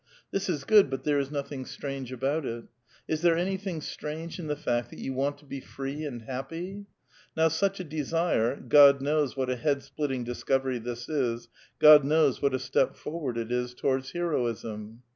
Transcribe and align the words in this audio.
This 0.31 0.49
is 0.49 0.63
good, 0.63 0.89
but 0.89 1.03
there 1.03 1.19
is 1.19 1.29
nothing 1.29 1.63
strange 1.63 2.11
about 2.11 2.43
it. 2.43 2.63
Is 3.07 3.21
there 3.21 3.37
anything 3.37 3.81
strange 3.81 4.39
in 4.39 4.47
the 4.47 4.55
fact 4.55 4.89
that 4.89 4.97
yow 4.97 5.13
want 5.13 5.37
to 5.37 5.45
be 5.45 5.59
free 5.59 6.05
\and 6.05 6.23
hapi)y? 6.23 6.87
Now 7.37 7.49
such 7.49 7.79
a 7.79 7.83
desire— 7.83 8.55
God 8.79 8.99
knows 8.99 9.37
what 9.37 9.51
a 9.51 9.55
head' 9.55 9.83
splitting 9.83 10.23
discovery 10.23 10.79
this 10.79 11.07
is; 11.07 11.49
God 11.77 12.03
knows 12.03 12.41
what 12.41 12.55
a 12.55 12.57
step 12.57 12.95
forward 12.95 13.37
it 13.37 13.51
is 13.51 13.75
towards 13.75 14.13
heroism 14.13 15.03